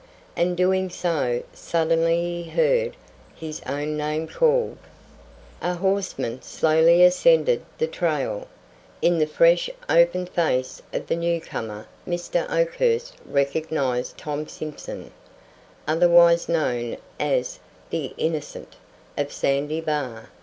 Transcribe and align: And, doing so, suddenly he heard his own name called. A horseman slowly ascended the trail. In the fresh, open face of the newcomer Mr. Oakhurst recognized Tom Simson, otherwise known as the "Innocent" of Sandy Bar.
And, 0.35 0.57
doing 0.57 0.89
so, 0.89 1.43
suddenly 1.53 2.41
he 2.41 2.49
heard 2.49 2.97
his 3.35 3.61
own 3.67 3.95
name 3.97 4.27
called. 4.27 4.79
A 5.61 5.75
horseman 5.75 6.41
slowly 6.41 7.03
ascended 7.03 7.63
the 7.77 7.85
trail. 7.85 8.47
In 9.03 9.19
the 9.19 9.27
fresh, 9.27 9.69
open 9.87 10.25
face 10.25 10.81
of 10.91 11.05
the 11.05 11.15
newcomer 11.15 11.85
Mr. 12.07 12.49
Oakhurst 12.49 13.13
recognized 13.27 14.17
Tom 14.17 14.47
Simson, 14.47 15.11
otherwise 15.87 16.49
known 16.49 16.97
as 17.19 17.59
the 17.91 18.15
"Innocent" 18.17 18.77
of 19.19 19.31
Sandy 19.31 19.81
Bar. 19.81 20.29